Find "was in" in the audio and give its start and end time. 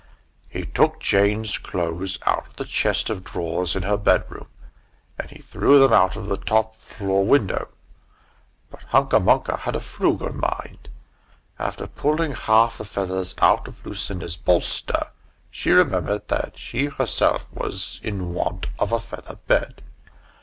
17.53-18.33